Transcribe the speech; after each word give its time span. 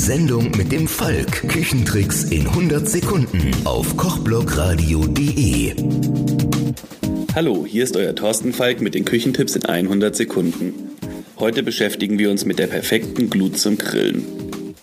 Sendung 0.00 0.50
mit 0.56 0.72
dem 0.72 0.88
Falk. 0.88 1.46
Küchentricks 1.46 2.24
in 2.24 2.46
100 2.46 2.88
Sekunden 2.88 3.50
auf 3.64 3.98
kochblogradio.de. 3.98 5.74
Hallo, 7.34 7.66
hier 7.66 7.84
ist 7.84 7.94
euer 7.98 8.14
Thorsten 8.14 8.54
Falk 8.54 8.80
mit 8.80 8.94
den 8.94 9.04
Küchentipps 9.04 9.56
in 9.56 9.66
100 9.66 10.16
Sekunden. 10.16 10.72
Heute 11.38 11.62
beschäftigen 11.62 12.18
wir 12.18 12.30
uns 12.30 12.46
mit 12.46 12.58
der 12.58 12.68
perfekten 12.68 13.28
Glut 13.28 13.58
zum 13.58 13.76
Grillen. 13.76 14.24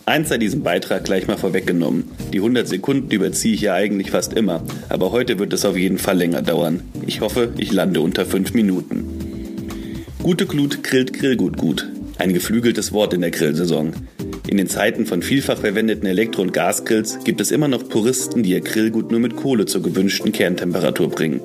Eins 0.05 0.29
sei 0.29 0.37
diesem 0.37 0.61
Beitrag 0.61 1.05
gleich 1.05 1.25
mal 1.27 1.37
vorweggenommen. 1.37 2.11
Die 2.31 2.37
100 2.37 2.67
Sekunden 2.67 3.09
überziehe 3.09 3.55
ich 3.55 3.61
ja 3.61 3.73
eigentlich 3.73 4.11
fast 4.11 4.33
immer, 4.33 4.61
aber 4.87 5.11
heute 5.11 5.39
wird 5.39 5.51
es 5.51 5.65
auf 5.65 5.75
jeden 5.75 5.97
Fall 5.97 6.19
länger 6.19 6.43
dauern. 6.43 6.81
Ich 7.07 7.21
hoffe, 7.21 7.53
ich 7.57 7.71
lande 7.71 8.01
unter 8.01 8.27
5 8.27 8.53
Minuten. 8.53 9.65
Gute 10.21 10.45
Glut 10.45 10.83
grillt 10.83 11.11
Grillgut 11.13 11.57
gut. 11.57 11.89
Ein 12.19 12.33
geflügeltes 12.33 12.93
Wort 12.93 13.15
in 13.15 13.21
der 13.21 13.31
Grillsaison. 13.31 13.93
In 14.47 14.55
den 14.55 14.67
Zeiten 14.67 15.05
von 15.05 15.21
vielfach 15.21 15.59
verwendeten 15.59 16.07
Elektro- 16.07 16.41
und 16.41 16.53
Gasgrills 16.53 17.19
gibt 17.25 17.41
es 17.41 17.51
immer 17.51 17.67
noch 17.67 17.89
Puristen, 17.89 18.43
die 18.43 18.51
ihr 18.51 18.61
Grillgut 18.61 19.11
nur 19.11 19.19
mit 19.19 19.35
Kohle 19.35 19.65
zur 19.65 19.81
gewünschten 19.81 20.31
Kerntemperatur 20.31 21.09
bringen. 21.09 21.41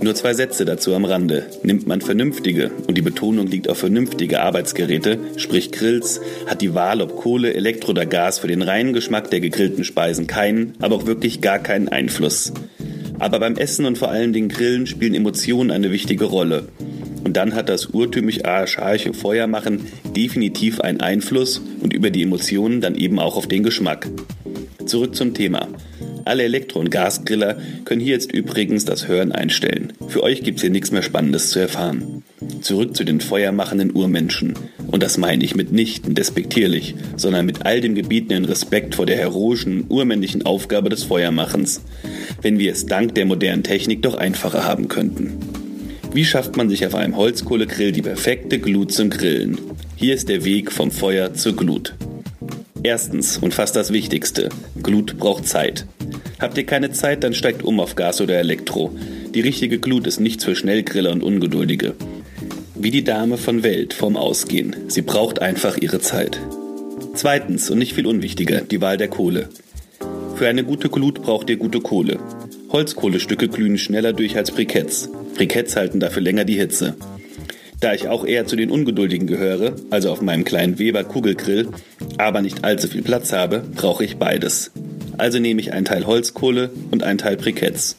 Nur 0.00 0.14
zwei 0.14 0.34
Sätze 0.34 0.66
dazu 0.66 0.94
am 0.94 1.06
Rande. 1.06 1.46
Nimmt 1.62 1.86
man 1.86 2.02
vernünftige, 2.02 2.70
und 2.86 2.96
die 2.96 3.02
Betonung 3.02 3.46
liegt 3.46 3.68
auf 3.68 3.78
vernünftige 3.78 4.40
Arbeitsgeräte, 4.40 5.18
sprich 5.36 5.72
Grills, 5.72 6.20
hat 6.46 6.60
die 6.60 6.74
Wahl, 6.74 7.00
ob 7.00 7.16
Kohle, 7.16 7.54
Elektro 7.54 7.90
oder 7.90 8.06
Gas 8.06 8.38
für 8.40 8.46
den 8.46 8.62
reinen 8.62 8.92
Geschmack 8.92 9.30
der 9.30 9.40
gegrillten 9.40 9.82
Speisen 9.82 10.26
keinen, 10.26 10.74
aber 10.80 10.96
auch 10.96 11.06
wirklich 11.06 11.40
gar 11.40 11.58
keinen 11.58 11.88
Einfluss. 11.88 12.52
Aber 13.18 13.40
beim 13.40 13.56
Essen 13.56 13.86
und 13.86 13.98
vor 13.98 14.10
allen 14.10 14.32
Dingen 14.32 14.50
Grillen 14.50 14.86
spielen 14.86 15.14
Emotionen 15.14 15.70
eine 15.70 15.90
wichtige 15.90 16.26
Rolle. 16.26 16.68
Und 17.24 17.36
dann 17.36 17.54
hat 17.54 17.68
das 17.68 17.86
urtümlich 17.86 18.46
archaische 18.46 19.12
Feuermachen 19.12 19.80
definitiv 20.16 20.80
einen 20.80 21.00
Einfluss 21.00 21.60
und 21.80 21.92
über 21.92 22.10
die 22.10 22.22
Emotionen 22.22 22.80
dann 22.80 22.94
eben 22.94 23.18
auch 23.18 23.36
auf 23.36 23.46
den 23.46 23.62
Geschmack. 23.62 24.08
Zurück 24.86 25.14
zum 25.14 25.34
Thema. 25.34 25.68
Alle 26.24 26.42
Elektro- 26.42 26.80
und 26.80 26.90
Gasgriller 26.90 27.56
können 27.86 28.00
hier 28.00 28.12
jetzt 28.12 28.32
übrigens 28.32 28.84
das 28.84 29.08
Hören 29.08 29.32
einstellen. 29.32 29.94
Für 30.08 30.22
euch 30.22 30.42
gibt's 30.42 30.60
hier 30.60 30.70
nichts 30.70 30.90
mehr 30.90 31.02
Spannendes 31.02 31.50
zu 31.50 31.58
erfahren. 31.58 32.22
Zurück 32.60 32.94
zu 32.94 33.04
den 33.04 33.20
feuermachenden 33.20 33.94
Urmenschen. 33.94 34.54
Und 34.90 35.02
das 35.02 35.16
meine 35.16 35.42
ich 35.42 35.54
mitnichten 35.54 36.14
despektierlich, 36.14 36.94
sondern 37.16 37.46
mit 37.46 37.64
all 37.64 37.80
dem 37.80 37.94
gebietenden 37.94 38.44
Respekt 38.44 38.94
vor 38.94 39.06
der 39.06 39.16
heroischen, 39.16 39.86
urmännlichen 39.88 40.44
Aufgabe 40.44 40.90
des 40.90 41.04
Feuermachens. 41.04 41.82
Wenn 42.42 42.58
wir 42.58 42.72
es 42.72 42.84
dank 42.84 43.14
der 43.14 43.24
modernen 43.24 43.62
Technik 43.62 44.02
doch 44.02 44.16
einfacher 44.16 44.64
haben 44.64 44.88
könnten. 44.88 45.38
Wie 46.12 46.24
schafft 46.24 46.56
man 46.56 46.70
sich 46.70 46.86
auf 46.86 46.94
einem 46.94 47.16
Holzkohlegrill 47.16 47.92
die 47.92 48.02
perfekte 48.02 48.58
Glut 48.58 48.92
zum 48.92 49.10
Grillen? 49.10 49.58
Hier 49.94 50.14
ist 50.14 50.28
der 50.28 50.44
Weg 50.44 50.72
vom 50.72 50.90
Feuer 50.90 51.34
zur 51.34 51.54
Glut. 51.54 51.94
Erstens 52.82 53.36
und 53.38 53.52
fast 53.52 53.76
das 53.76 53.92
Wichtigste. 53.92 54.48
Glut 54.82 55.18
braucht 55.18 55.46
Zeit. 55.46 55.86
Habt 56.40 56.56
ihr 56.56 56.64
keine 56.64 56.92
Zeit, 56.92 57.24
dann 57.24 57.34
steigt 57.34 57.62
um 57.62 57.78
auf 57.78 57.94
Gas 57.94 58.20
oder 58.20 58.38
Elektro. 58.38 58.96
Die 59.34 59.40
richtige 59.42 59.78
Glut 59.78 60.06
ist 60.06 60.18
nichts 60.18 60.44
für 60.44 60.56
Schnellgriller 60.56 61.12
und 61.12 61.22
Ungeduldige. 61.22 61.94
Wie 62.74 62.90
die 62.90 63.04
Dame 63.04 63.36
von 63.36 63.62
Welt 63.62 63.92
vom 63.92 64.16
Ausgehen. 64.16 64.74
Sie 64.88 65.02
braucht 65.02 65.42
einfach 65.42 65.76
ihre 65.76 66.00
Zeit. 66.00 66.40
Zweitens 67.14 67.68
und 67.70 67.78
nicht 67.78 67.92
viel 67.92 68.06
unwichtiger, 68.06 68.62
die 68.62 68.80
Wahl 68.80 68.96
der 68.96 69.08
Kohle. 69.08 69.50
Für 70.36 70.48
eine 70.48 70.64
gute 70.64 70.88
Glut 70.88 71.22
braucht 71.22 71.50
ihr 71.50 71.56
gute 71.56 71.80
Kohle. 71.80 72.18
Holzkohlestücke 72.70 73.48
glühen 73.48 73.78
schneller 73.78 74.12
durch 74.12 74.36
als 74.36 74.50
Briketts. 74.50 75.08
Briketts 75.34 75.76
halten 75.76 76.00
dafür 76.00 76.22
länger 76.22 76.44
die 76.44 76.58
Hitze. 76.58 76.96
Da 77.80 77.94
ich 77.94 78.08
auch 78.08 78.26
eher 78.26 78.46
zu 78.46 78.56
den 78.56 78.70
Ungeduldigen 78.70 79.26
gehöre, 79.26 79.76
also 79.90 80.10
auf 80.10 80.20
meinem 80.20 80.44
kleinen 80.44 80.78
Weber 80.78 81.04
Kugelgrill, 81.04 81.68
aber 82.18 82.42
nicht 82.42 82.64
allzu 82.64 82.88
viel 82.88 83.02
Platz 83.02 83.32
habe, 83.32 83.62
brauche 83.74 84.04
ich 84.04 84.16
beides. 84.16 84.72
Also 85.16 85.38
nehme 85.38 85.60
ich 85.60 85.72
einen 85.72 85.84
Teil 85.84 86.06
Holzkohle 86.06 86.70
und 86.90 87.02
einen 87.04 87.18
Teil 87.18 87.36
Briketts. 87.36 87.96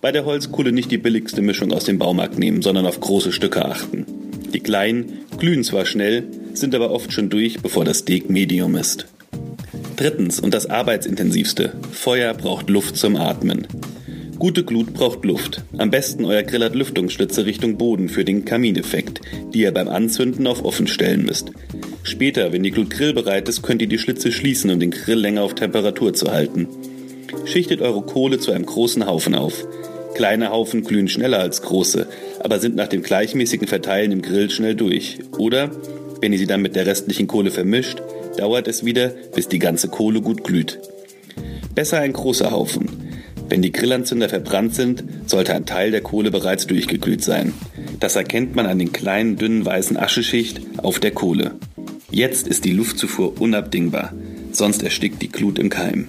Bei 0.00 0.12
der 0.12 0.24
Holzkohle 0.24 0.72
nicht 0.72 0.90
die 0.90 0.98
billigste 0.98 1.42
Mischung 1.42 1.72
aus 1.72 1.84
dem 1.84 1.98
Baumarkt 1.98 2.38
nehmen, 2.38 2.62
sondern 2.62 2.86
auf 2.86 3.00
große 3.00 3.32
Stücke 3.32 3.64
achten. 3.64 4.06
Die 4.54 4.60
kleinen 4.60 5.26
glühen 5.38 5.62
zwar 5.62 5.84
schnell, 5.84 6.24
sind 6.54 6.74
aber 6.74 6.90
oft 6.90 7.12
schon 7.12 7.28
durch, 7.28 7.60
bevor 7.60 7.84
das 7.84 7.98
Steak 7.98 8.30
Medium 8.30 8.76
ist. 8.76 9.06
Drittens 9.96 10.40
und 10.40 10.54
das 10.54 10.66
arbeitsintensivste. 10.70 11.72
Feuer 11.92 12.32
braucht 12.34 12.70
Luft 12.70 12.96
zum 12.96 13.16
Atmen. 13.16 13.66
Gute 14.40 14.64
Glut 14.64 14.94
braucht 14.94 15.22
Luft. 15.26 15.64
Am 15.76 15.90
besten 15.90 16.24
euer 16.24 16.42
Grill 16.42 16.64
hat 16.64 16.74
Lüftungsschlitze 16.74 17.44
Richtung 17.44 17.76
Boden 17.76 18.08
für 18.08 18.24
den 18.24 18.46
Kamineffekt, 18.46 19.20
die 19.52 19.60
ihr 19.60 19.70
beim 19.70 19.86
Anzünden 19.86 20.46
auf 20.46 20.64
offen 20.64 20.86
stellen 20.86 21.26
müsst. 21.26 21.50
Später, 22.04 22.50
wenn 22.50 22.62
die 22.62 22.70
Glut 22.70 22.88
grillbereit 22.88 23.50
ist, 23.50 23.60
könnt 23.60 23.82
ihr 23.82 23.86
die 23.86 23.98
Schlitze 23.98 24.32
schließen, 24.32 24.70
um 24.70 24.80
den 24.80 24.92
Grill 24.92 25.18
länger 25.18 25.42
auf 25.42 25.54
Temperatur 25.54 26.14
zu 26.14 26.32
halten. 26.32 26.68
Schichtet 27.44 27.82
eure 27.82 28.00
Kohle 28.00 28.38
zu 28.38 28.50
einem 28.52 28.64
großen 28.64 29.06
Haufen 29.06 29.34
auf. 29.34 29.66
Kleine 30.14 30.50
Haufen 30.50 30.84
glühen 30.84 31.08
schneller 31.08 31.40
als 31.40 31.60
große, 31.60 32.06
aber 32.42 32.60
sind 32.60 32.76
nach 32.76 32.88
dem 32.88 33.02
gleichmäßigen 33.02 33.68
Verteilen 33.68 34.10
im 34.10 34.22
Grill 34.22 34.48
schnell 34.48 34.74
durch. 34.74 35.18
Oder, 35.36 35.70
wenn 36.22 36.32
ihr 36.32 36.38
sie 36.38 36.46
dann 36.46 36.62
mit 36.62 36.76
der 36.76 36.86
restlichen 36.86 37.26
Kohle 37.26 37.50
vermischt, 37.50 37.98
dauert 38.38 38.68
es 38.68 38.86
wieder, 38.86 39.12
bis 39.34 39.48
die 39.48 39.58
ganze 39.58 39.88
Kohle 39.88 40.22
gut 40.22 40.44
glüht. 40.44 40.78
Besser 41.74 41.98
ein 41.98 42.14
großer 42.14 42.50
Haufen. 42.50 42.99
Wenn 43.50 43.62
die 43.62 43.72
Grillanzünder 43.72 44.28
verbrannt 44.28 44.76
sind, 44.76 45.02
sollte 45.26 45.54
ein 45.54 45.66
Teil 45.66 45.90
der 45.90 46.02
Kohle 46.02 46.30
bereits 46.30 46.68
durchgeglüht 46.68 47.24
sein. 47.24 47.52
Das 47.98 48.14
erkennt 48.14 48.54
man 48.54 48.66
an 48.66 48.78
den 48.78 48.92
kleinen, 48.92 49.36
dünnen 49.36 49.66
weißen 49.66 49.96
Ascheschicht 49.96 50.60
auf 50.76 51.00
der 51.00 51.10
Kohle. 51.10 51.56
Jetzt 52.12 52.46
ist 52.46 52.64
die 52.64 52.72
Luftzufuhr 52.72 53.40
unabdingbar, 53.40 54.14
sonst 54.52 54.84
erstickt 54.84 55.20
die 55.20 55.32
Glut 55.32 55.58
im 55.58 55.68
Keim. 55.68 56.06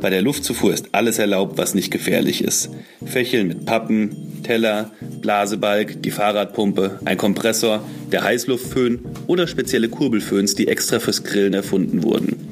Bei 0.00 0.08
der 0.08 0.22
Luftzufuhr 0.22 0.72
ist 0.72 0.90
alles 0.92 1.18
erlaubt, 1.18 1.58
was 1.58 1.74
nicht 1.74 1.90
gefährlich 1.90 2.44
ist. 2.44 2.70
Fächeln 3.04 3.48
mit 3.48 3.66
Pappen, 3.66 4.42
Teller, 4.44 4.92
Blasebalg, 5.20 6.00
die 6.04 6.12
Fahrradpumpe, 6.12 7.00
ein 7.04 7.18
Kompressor, 7.18 7.82
der 8.12 8.22
Heißluftföhn 8.22 9.00
oder 9.26 9.48
spezielle 9.48 9.88
Kurbelföhns, 9.88 10.54
die 10.54 10.68
extra 10.68 11.00
fürs 11.00 11.24
Grillen 11.24 11.54
erfunden 11.54 12.04
wurden. 12.04 12.47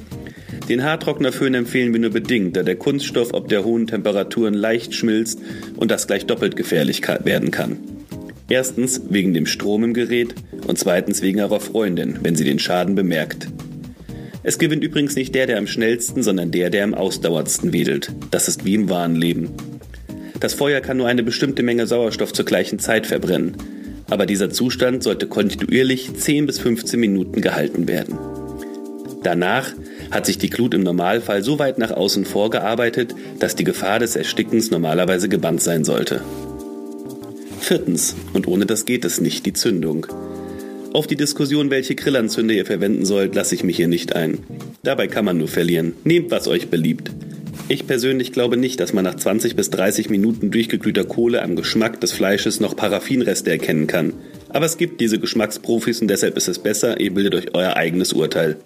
Den 0.68 0.82
Haartrocknerföhn 0.82 1.54
empfehlen 1.54 1.92
wir 1.92 2.00
nur 2.00 2.10
bedingt, 2.10 2.56
da 2.56 2.64
der 2.64 2.76
Kunststoff 2.76 3.34
ob 3.34 3.48
der 3.48 3.64
hohen 3.64 3.86
Temperaturen 3.86 4.54
leicht 4.54 4.94
schmilzt 4.94 5.40
und 5.76 5.90
das 5.92 6.08
gleich 6.08 6.26
doppelt 6.26 6.56
gefährlich 6.56 7.02
werden 7.24 7.52
kann. 7.52 7.78
Erstens 8.48 9.02
wegen 9.08 9.32
dem 9.32 9.46
Strom 9.46 9.84
im 9.84 9.94
Gerät 9.94 10.34
und 10.66 10.78
zweitens 10.78 11.22
wegen 11.22 11.40
eurer 11.40 11.60
Freundin, 11.60 12.18
wenn 12.22 12.34
sie 12.34 12.44
den 12.44 12.58
Schaden 12.58 12.96
bemerkt. 12.96 13.48
Es 14.42 14.58
gewinnt 14.58 14.82
übrigens 14.82 15.16
nicht 15.16 15.34
der, 15.34 15.46
der 15.46 15.58
am 15.58 15.66
schnellsten, 15.66 16.22
sondern 16.22 16.50
der, 16.50 16.70
der 16.70 16.84
am 16.84 16.94
ausdauerndsten 16.94 17.72
wedelt. 17.72 18.12
Das 18.30 18.48
ist 18.48 18.64
wie 18.64 18.74
im 18.74 18.88
wahren 18.88 19.16
Leben. 19.16 19.50
Das 20.38 20.54
Feuer 20.54 20.80
kann 20.80 20.96
nur 20.96 21.08
eine 21.08 21.22
bestimmte 21.22 21.62
Menge 21.62 21.86
Sauerstoff 21.86 22.32
zur 22.32 22.44
gleichen 22.44 22.78
Zeit 22.78 23.06
verbrennen. 23.06 23.56
Aber 24.08 24.26
dieser 24.26 24.50
Zustand 24.50 25.02
sollte 25.02 25.26
kontinuierlich 25.26 26.14
10 26.14 26.46
bis 26.46 26.58
15 26.58 27.00
Minuten 27.00 27.40
gehalten 27.40 27.88
werden. 27.88 28.16
Danach 29.24 29.72
hat 30.10 30.26
sich 30.26 30.38
die 30.38 30.50
Glut 30.50 30.74
im 30.74 30.82
Normalfall 30.82 31.42
so 31.42 31.58
weit 31.58 31.78
nach 31.78 31.90
außen 31.90 32.24
vorgearbeitet, 32.24 33.14
dass 33.38 33.56
die 33.56 33.64
Gefahr 33.64 33.98
des 33.98 34.16
Erstickens 34.16 34.70
normalerweise 34.70 35.28
gebannt 35.28 35.62
sein 35.62 35.84
sollte. 35.84 36.20
Viertens, 37.60 38.14
und 38.32 38.46
ohne 38.46 38.66
das 38.66 38.84
geht 38.84 39.04
es 39.04 39.20
nicht, 39.20 39.44
die 39.46 39.52
Zündung. 39.52 40.06
Auf 40.92 41.06
die 41.06 41.16
Diskussion, 41.16 41.68
welche 41.70 41.94
Grillanzünder 41.94 42.54
ihr 42.54 42.64
verwenden 42.64 43.04
sollt, 43.04 43.34
lasse 43.34 43.54
ich 43.54 43.64
mich 43.64 43.76
hier 43.76 43.88
nicht 43.88 44.14
ein. 44.14 44.38
Dabei 44.82 45.08
kann 45.08 45.24
man 45.24 45.36
nur 45.36 45.48
verlieren. 45.48 45.94
Nehmt, 46.04 46.30
was 46.30 46.48
euch 46.48 46.68
beliebt. 46.68 47.10
Ich 47.68 47.86
persönlich 47.86 48.32
glaube 48.32 48.56
nicht, 48.56 48.78
dass 48.78 48.92
man 48.92 49.04
nach 49.04 49.16
20 49.16 49.56
bis 49.56 49.70
30 49.70 50.08
Minuten 50.08 50.52
durchgeglühter 50.52 51.04
Kohle 51.04 51.42
am 51.42 51.56
Geschmack 51.56 52.00
des 52.00 52.12
Fleisches 52.12 52.60
noch 52.60 52.76
Paraffinreste 52.76 53.50
erkennen 53.50 53.88
kann. 53.88 54.12
Aber 54.48 54.66
es 54.66 54.78
gibt 54.78 55.00
diese 55.00 55.18
Geschmacksprofis 55.18 56.00
und 56.00 56.08
deshalb 56.08 56.36
ist 56.36 56.46
es 56.46 56.60
besser, 56.60 57.00
ihr 57.00 57.12
bildet 57.12 57.34
euch 57.34 57.54
euer 57.54 57.76
eigenes 57.76 58.12
Urteil. 58.12 58.56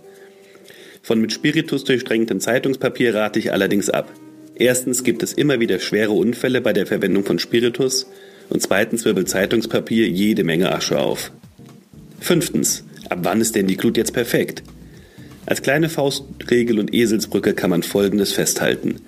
Von 1.11 1.21
mit 1.21 1.33
Spiritus 1.33 1.83
durchdrängtem 1.83 2.39
Zeitungspapier 2.39 3.17
rate 3.17 3.41
ich 3.41 3.53
allerdings 3.53 3.91
ab. 3.91 4.13
Erstens 4.55 5.03
gibt 5.03 5.25
es 5.25 5.33
immer 5.33 5.59
wieder 5.59 5.81
schwere 5.81 6.13
Unfälle 6.13 6.61
bei 6.61 6.73
der 6.73 6.87
Verwendung 6.87 7.25
von 7.25 7.41
Spiritus 7.41 8.07
und 8.49 8.63
zweitens 8.63 9.05
wirbelt 9.05 9.29
Zeitungspapier 9.29 10.07
jede 10.07 10.45
Menge 10.45 10.71
Asche 10.71 11.01
auf. 11.01 11.33
Fünftens, 12.21 12.85
ab 13.09 13.19
wann 13.23 13.41
ist 13.41 13.57
denn 13.57 13.67
die 13.67 13.77
Glut 13.77 13.97
jetzt 13.97 14.13
perfekt? 14.13 14.63
Als 15.47 15.63
kleine 15.63 15.89
Faustregel 15.89 16.79
und 16.79 16.95
Eselsbrücke 16.95 17.55
kann 17.55 17.71
man 17.71 17.83
Folgendes 17.83 18.33
festhalten. 18.33 19.01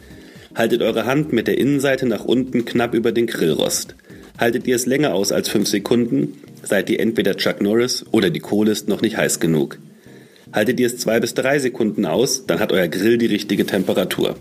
Haltet 0.57 0.83
eure 0.83 1.07
Hand 1.07 1.33
mit 1.33 1.47
der 1.47 1.59
Innenseite 1.59 2.07
nach 2.07 2.25
unten 2.25 2.65
knapp 2.65 2.95
über 2.95 3.13
den 3.13 3.29
Grillrost. 3.29 3.95
Haltet 4.39 4.67
ihr 4.67 4.75
es 4.75 4.87
länger 4.87 5.15
aus 5.15 5.31
als 5.31 5.49
5 5.49 5.69
Sekunden, 5.69 6.37
seid 6.65 6.91
ihr 6.91 6.99
entweder 6.99 7.37
Chuck 7.37 7.63
Norris 7.63 8.05
oder 8.11 8.31
die 8.31 8.41
Kohle 8.41 8.73
ist 8.73 8.89
noch 8.89 9.03
nicht 9.03 9.19
heiß 9.19 9.39
genug. 9.39 9.79
Haltet 10.53 10.79
ihr 10.81 10.87
es 10.87 10.99
2 10.99 11.21
bis 11.21 11.35
3 11.35 11.61
Sekunden 11.61 12.05
aus, 12.05 12.45
dann 12.47 12.61
hat 12.61 12.73
euer 12.73 12.89
Grill 12.89 13.17
die 13.17 13.27
richtige 13.27 13.65
Temperatur. 13.65 14.37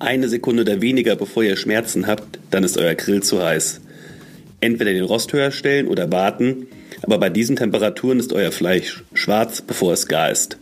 Eine 0.00 0.28
Sekunde 0.28 0.62
oder 0.62 0.82
weniger 0.82 1.14
bevor 1.14 1.44
ihr 1.44 1.56
Schmerzen 1.56 2.06
habt, 2.08 2.40
dann 2.50 2.64
ist 2.64 2.76
euer 2.76 2.94
Grill 2.94 3.22
zu 3.22 3.42
heiß. 3.42 3.80
Entweder 4.60 4.92
den 4.92 5.04
Rost 5.04 5.32
höher 5.32 5.52
stellen 5.52 5.86
oder 5.86 6.10
warten, 6.10 6.66
aber 7.02 7.18
bei 7.18 7.30
diesen 7.30 7.54
Temperaturen 7.54 8.18
ist 8.18 8.32
euer 8.32 8.50
Fleisch 8.50 9.04
schwarz, 9.14 9.62
bevor 9.62 9.92
es 9.92 10.08
gar 10.08 10.30
ist. 10.30 10.58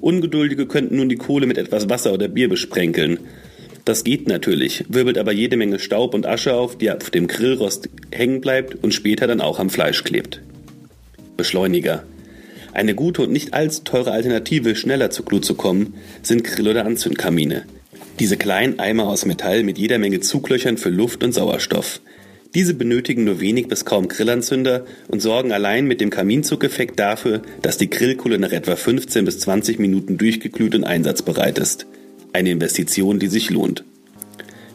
Ungeduldige 0.00 0.66
könnten 0.66 0.96
nun 0.96 1.08
die 1.08 1.16
Kohle 1.16 1.46
mit 1.46 1.56
etwas 1.56 1.88
Wasser 1.88 2.12
oder 2.12 2.28
Bier 2.28 2.50
besprenkeln. 2.50 3.20
Das 3.86 4.04
geht 4.04 4.28
natürlich, 4.28 4.84
wirbelt 4.88 5.16
aber 5.16 5.32
jede 5.32 5.56
Menge 5.56 5.78
Staub 5.78 6.12
und 6.12 6.26
Asche 6.26 6.54
auf, 6.54 6.76
die 6.76 6.90
auf 6.90 7.10
dem 7.10 7.28
Grillrost 7.28 7.88
hängen 8.12 8.42
bleibt 8.42 8.82
und 8.84 8.92
später 8.92 9.26
dann 9.26 9.40
auch 9.40 9.58
am 9.58 9.70
Fleisch 9.70 10.04
klebt. 10.04 10.42
Beschleuniger. 11.36 12.04
Eine 12.74 12.96
gute 12.96 13.22
und 13.22 13.30
nicht 13.32 13.54
allzu 13.54 13.84
teure 13.84 14.10
Alternative, 14.10 14.74
schneller 14.74 15.10
zur 15.10 15.24
Glut 15.24 15.44
zu 15.44 15.54
kommen, 15.54 15.94
sind 16.22 16.42
Grill- 16.42 16.68
oder 16.68 16.84
Anzündkamine. 16.84 17.66
Diese 18.18 18.36
kleinen 18.36 18.80
Eimer 18.80 19.06
aus 19.06 19.26
Metall 19.26 19.62
mit 19.62 19.78
jeder 19.78 19.98
Menge 19.98 20.18
Zuglöchern 20.18 20.76
für 20.76 20.90
Luft 20.90 21.22
und 21.22 21.32
Sauerstoff. 21.32 22.00
Diese 22.52 22.74
benötigen 22.74 23.22
nur 23.24 23.40
wenig 23.40 23.68
bis 23.68 23.84
kaum 23.84 24.08
Grillanzünder 24.08 24.86
und 25.06 25.22
sorgen 25.22 25.52
allein 25.52 25.86
mit 25.86 26.00
dem 26.00 26.10
Kaminzugeffekt 26.10 26.98
dafür, 26.98 27.42
dass 27.62 27.78
die 27.78 27.90
Grillkohle 27.90 28.40
nach 28.40 28.52
etwa 28.52 28.74
15 28.74 29.24
bis 29.24 29.38
20 29.38 29.78
Minuten 29.78 30.18
durchgeglüht 30.18 30.74
und 30.74 30.84
einsatzbereit 30.84 31.58
ist. 31.58 31.86
Eine 32.32 32.50
Investition, 32.50 33.20
die 33.20 33.28
sich 33.28 33.50
lohnt. 33.50 33.84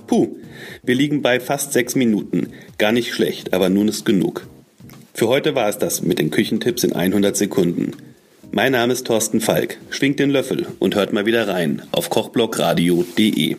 Puh, 0.07 0.37
wir 0.83 0.95
liegen 0.95 1.21
bei 1.21 1.41
fast 1.41 1.73
sechs 1.73 1.95
Minuten. 1.95 2.53
Gar 2.77 2.93
nicht 2.93 3.13
schlecht, 3.13 3.53
aber 3.53 3.69
nun 3.69 3.89
ist 3.89 4.05
genug. 4.05 4.47
Für 5.19 5.27
heute 5.27 5.53
war 5.53 5.67
es 5.67 5.77
das 5.77 6.01
mit 6.01 6.17
den 6.17 6.31
Küchentipps 6.31 6.85
in 6.85 6.93
100 6.93 7.35
Sekunden. 7.35 7.91
Mein 8.53 8.71
Name 8.71 8.93
ist 8.93 9.05
Thorsten 9.05 9.41
Falk. 9.41 9.77
Schwingt 9.89 10.17
den 10.17 10.29
Löffel 10.29 10.65
und 10.79 10.95
hört 10.95 11.11
mal 11.11 11.25
wieder 11.25 11.45
rein 11.45 11.81
auf 11.91 12.09
kochblockradio.de. 12.09 13.57